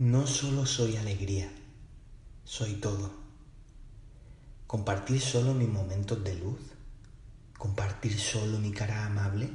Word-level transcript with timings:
No 0.00 0.26
solo 0.26 0.66
soy 0.66 0.96
alegría, 0.96 1.48
soy 2.42 2.74
todo. 2.74 3.12
Compartir 4.66 5.20
solo 5.20 5.54
mis 5.54 5.68
momentos 5.68 6.24
de 6.24 6.34
luz, 6.34 6.58
compartir 7.56 8.18
solo 8.18 8.58
mi 8.58 8.72
cara 8.72 9.06
amable, 9.06 9.48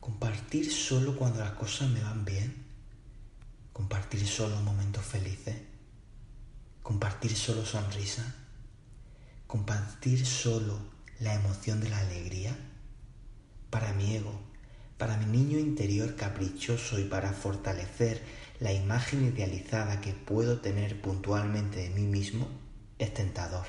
compartir 0.00 0.72
solo 0.72 1.18
cuando 1.18 1.40
las 1.40 1.50
cosas 1.50 1.90
me 1.90 2.00
van 2.00 2.24
bien, 2.24 2.64
compartir 3.74 4.26
solo 4.26 4.58
momentos 4.62 5.04
felices, 5.04 5.56
compartir 6.82 7.36
solo 7.36 7.66
sonrisa, 7.66 8.34
compartir 9.46 10.24
solo 10.24 10.78
la 11.20 11.34
emoción 11.34 11.82
de 11.82 11.90
la 11.90 11.98
alegría. 11.98 12.56
Para 13.68 13.92
mi 13.92 14.16
ego, 14.16 14.40
para 14.96 15.18
mi 15.18 15.26
niño 15.26 15.58
interior 15.58 16.16
caprichoso 16.16 16.98
y 16.98 17.04
para 17.04 17.34
fortalecer 17.34 18.45
la 18.58 18.72
imagen 18.72 19.26
idealizada 19.26 20.00
que 20.00 20.14
puedo 20.14 20.60
tener 20.60 21.00
puntualmente 21.00 21.80
de 21.80 21.90
mí 21.90 22.02
mismo 22.02 22.48
es 22.98 23.12
tentador. 23.12 23.66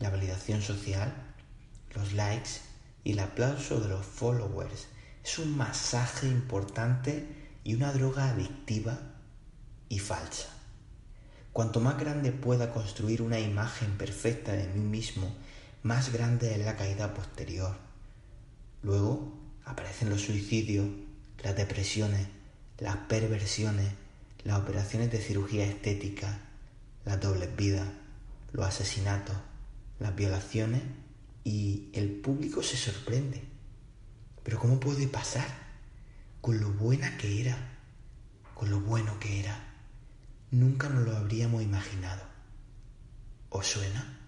La 0.00 0.10
validación 0.10 0.62
social, 0.62 1.12
los 1.94 2.12
likes 2.12 2.60
y 3.04 3.12
el 3.12 3.20
aplauso 3.20 3.80
de 3.80 3.88
los 3.88 4.04
followers 4.04 4.88
es 5.24 5.38
un 5.38 5.56
masaje 5.56 6.26
importante 6.26 7.26
y 7.62 7.74
una 7.74 7.92
droga 7.92 8.30
adictiva 8.30 8.98
y 9.88 10.00
falsa. 10.00 10.48
Cuanto 11.52 11.80
más 11.80 11.98
grande 11.98 12.32
pueda 12.32 12.72
construir 12.72 13.22
una 13.22 13.38
imagen 13.38 13.96
perfecta 13.96 14.52
de 14.52 14.66
mí 14.68 14.80
mismo, 14.80 15.34
más 15.82 16.12
grande 16.12 16.52
es 16.52 16.64
la 16.64 16.76
caída 16.76 17.14
posterior. 17.14 17.76
Luego 18.82 19.38
aparecen 19.64 20.10
los 20.10 20.22
suicidios, 20.22 20.88
las 21.42 21.56
depresiones, 21.56 22.26
las 22.78 22.96
perversiones, 22.96 23.92
las 24.44 24.60
operaciones 24.60 25.10
de 25.10 25.18
cirugía 25.18 25.66
estética, 25.66 26.38
las 27.04 27.20
dobles 27.20 27.54
vidas, 27.56 27.88
los 28.52 28.66
asesinatos, 28.66 29.36
las 29.98 30.14
violaciones 30.14 30.82
y 31.42 31.90
el 31.92 32.10
público 32.20 32.62
se 32.62 32.76
sorprende. 32.76 33.42
Pero 34.44 34.60
¿cómo 34.60 34.78
puede 34.78 35.08
pasar? 35.08 35.46
Con 36.40 36.60
lo 36.60 36.70
buena 36.70 37.18
que 37.18 37.40
era, 37.40 37.56
con 38.54 38.70
lo 38.70 38.80
bueno 38.80 39.18
que 39.18 39.40
era. 39.40 39.58
Nunca 40.52 40.88
nos 40.88 41.04
lo 41.04 41.16
habríamos 41.16 41.62
imaginado. 41.62 42.22
¿Os 43.50 43.66
suena? 43.66 44.18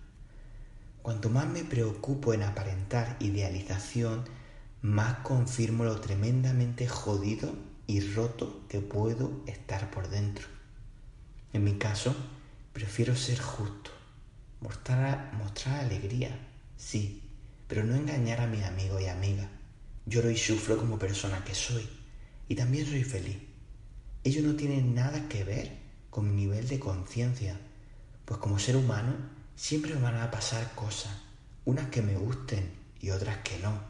Cuanto 1.02 1.30
más 1.30 1.46
me 1.46 1.64
preocupo 1.64 2.34
en 2.34 2.42
aparentar 2.42 3.16
idealización, 3.20 4.24
más 4.82 5.18
confirmo 5.18 5.84
lo 5.84 6.00
tremendamente 6.00 6.88
jodido 6.88 7.69
y 7.91 7.98
roto 7.98 8.64
que 8.69 8.78
puedo 8.78 9.42
estar 9.46 9.91
por 9.91 10.08
dentro. 10.08 10.46
En 11.52 11.64
mi 11.64 11.74
caso, 11.74 12.14
prefiero 12.72 13.16
ser 13.16 13.41
justo, 13.41 13.91
mostrar, 14.60 15.33
alegría, 15.80 16.38
sí, 16.77 17.20
pero 17.66 17.83
no 17.83 17.96
engañar 17.96 18.42
a 18.42 18.46
mis 18.46 18.62
amigos 18.62 19.02
y 19.02 19.08
amigas. 19.08 19.48
Lloro 20.06 20.30
y 20.30 20.36
sufro 20.36 20.78
como 20.78 21.01
persona 21.01 21.42
que 21.42 21.52
soy 21.52 21.89
y 22.48 22.55
también 22.55 22.86
soy 22.86 23.02
feliz. 23.02 23.39
Ello 24.22 24.42
no 24.42 24.55
tiene 24.55 24.80
nada 24.83 25.28
que 25.28 25.42
ver 25.42 25.77
con 26.11 26.28
mi 26.28 26.42
nivel 26.42 26.68
de 26.68 26.78
conciencia, 26.78 27.58
pues 28.24 28.39
como 28.39 28.61
ser 28.61 28.77
humano 28.77 29.17
siempre 29.57 29.96
me 29.96 30.02
van 30.02 30.17
a 30.17 30.30
pasar 30.30 30.77
cosas, 30.77 31.12
unas 31.64 31.89
que 31.89 32.02
me 32.02 32.17
gusten 32.17 32.70
y 33.01 33.11
otras 33.11 33.39
que 33.39 33.58
no, 33.58 33.80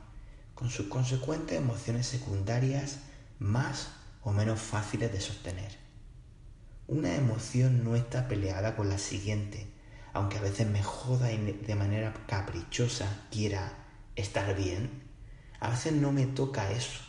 con 0.55 0.71
sus 0.71 0.87
consecuentes 0.87 1.59
emociones 1.59 2.07
secundarias 2.07 3.01
más 3.41 3.89
o 4.23 4.33
menos 4.33 4.61
fáciles 4.61 5.11
de 5.11 5.21
sostener. 5.21 5.77
Una 6.87 7.17
emoción 7.17 7.83
no 7.83 7.97
está 7.97 8.29
peleada 8.29 8.77
con 8.77 8.89
la 8.89 8.99
siguiente, 8.99 9.67
aunque 10.13 10.39
a 10.39 10.43
veces 10.43 10.69
me 10.69 10.83
joda 10.83 11.33
y 11.33 11.39
de 11.39 11.75
manera 11.75 12.15
caprichosa 12.27 13.27
quiera 13.31 13.73
estar 14.15 14.55
bien, 14.55 14.91
a 15.59 15.71
veces 15.71 15.95
no 15.95 16.13
me 16.13 16.27
toca 16.27 16.71
eso. 16.71 17.01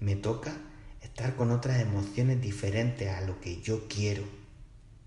Me 0.00 0.16
toca 0.16 0.52
estar 1.00 1.36
con 1.36 1.50
otras 1.52 1.80
emociones 1.80 2.40
diferentes 2.40 3.08
a 3.08 3.20
lo 3.20 3.40
que 3.40 3.60
yo 3.62 3.86
quiero. 3.86 4.24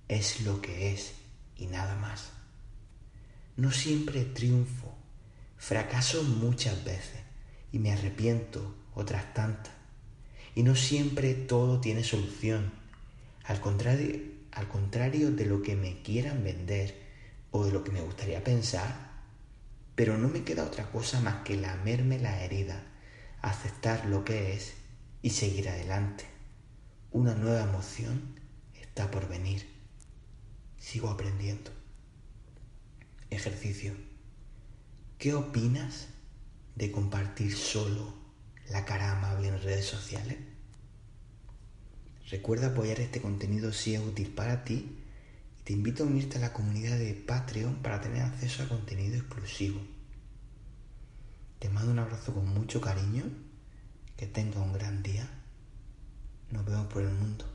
Es 0.08 0.42
lo 0.42 0.62
que 0.62 0.94
es 0.94 1.14
y 1.58 1.68
nada 1.68 1.96
más. 1.96 2.32
No 3.58 3.72
siempre 3.72 4.24
triunfo, 4.24 4.94
fracaso 5.58 6.24
muchas 6.24 6.84
veces 6.86 7.22
y 7.72 7.80
me 7.80 7.92
arrepiento 7.92 8.76
otras 8.94 9.34
tantas. 9.34 9.84
Y 10.56 10.64
no 10.64 10.76
siempre 10.76 11.34
todo 11.34 11.82
tiene 11.82 12.04
solución. 12.04 12.72
Al 13.44 13.62
contrario, 13.62 14.20
al 14.52 14.68
contrario 14.70 15.32
de 15.32 15.46
lo 15.46 15.62
que 15.62 15.76
me 15.76 16.02
quieran 16.02 16.44
vender 16.44 16.96
o 17.52 17.66
de 17.66 17.72
lo 17.72 17.84
que 17.84 17.92
me 17.92 18.02
gustaría 18.02 18.44
pensar, 18.44 19.12
pero 19.96 20.18
no 20.18 20.30
me 20.30 20.44
queda 20.44 20.64
otra 20.64 20.90
cosa 20.92 21.20
más 21.20 21.44
que 21.44 21.58
lamerme 21.58 22.20
la 22.20 22.42
herida, 22.42 22.84
aceptar 23.42 24.06
lo 24.06 24.24
que 24.24 24.54
es 24.54 24.74
y 25.22 25.32
seguir 25.32 25.70
adelante. 25.70 26.26
Una 27.12 27.36
nueva 27.36 27.64
emoción 27.64 28.40
está 28.74 29.12
por 29.12 29.28
venir. 29.28 29.68
Sigo 30.78 31.10
aprendiendo. 31.10 31.72
Ejercicio. 33.30 33.94
¿Qué 35.18 35.34
opinas 35.34 36.08
de 36.76 36.92
compartir 36.92 37.56
solo 37.56 38.25
la 38.70 38.86
cara 38.86 39.12
amable 39.12 39.50
en 39.50 39.62
redes 39.62 39.86
sociales? 39.86 40.38
Recuerda 42.30 42.68
apoyar 42.68 43.00
este 43.00 43.22
contenido 43.22 43.72
si 43.72 43.94
es 43.94 44.02
útil 44.02 44.30
para 44.34 44.64
ti 44.64 44.98
y 45.59 45.64
te 45.64 45.74
invito 45.74 46.03
a 46.03 46.08
unirte 46.08 46.38
a 46.38 46.42
la 46.42 46.53
comunidad 46.53 46.98
de 46.98 47.14
Patreon 47.14 47.81
para 47.81 48.02
tener 48.02 48.24
acceso 48.24 48.64
a 48.64 48.68
contenido 48.68 49.16
exclusivo. 49.16 49.80
Te 51.59 51.70
mando 51.70 51.92
un 51.92 52.00
abrazo 52.00 52.34
con 52.34 52.48
mucho 52.48 52.81
cariño, 52.81 53.24
que 54.18 54.28
tenga 54.28 54.62
un 54.62 54.74
gran 54.74 55.02
día. 55.03 55.30
Nos 56.52 56.66
vemos 56.66 56.88
por 56.88 57.03
el 57.03 57.12
mundo. 57.12 57.55